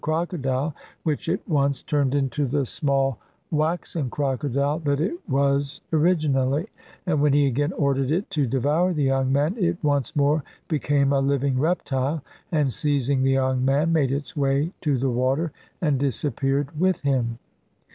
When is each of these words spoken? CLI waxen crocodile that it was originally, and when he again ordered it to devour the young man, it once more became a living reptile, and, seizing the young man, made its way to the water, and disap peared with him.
CLI 0.01 0.13
waxen 0.13 0.13
crocodile 0.15 0.71
that 4.79 4.99
it 4.99 5.29
was 5.29 5.81
originally, 5.93 6.65
and 7.05 7.21
when 7.21 7.33
he 7.33 7.45
again 7.45 7.71
ordered 7.73 8.09
it 8.09 8.27
to 8.31 8.47
devour 8.47 8.93
the 8.95 9.03
young 9.03 9.31
man, 9.31 9.55
it 9.59 9.77
once 9.83 10.15
more 10.15 10.43
became 10.67 11.13
a 11.13 11.19
living 11.19 11.59
reptile, 11.59 12.23
and, 12.51 12.73
seizing 12.73 13.21
the 13.21 13.29
young 13.29 13.63
man, 13.63 13.93
made 13.93 14.11
its 14.11 14.35
way 14.35 14.71
to 14.81 14.97
the 14.97 15.11
water, 15.11 15.51
and 15.81 16.01
disap 16.01 16.37
peared 16.37 16.79
with 16.79 17.01
him. 17.01 17.37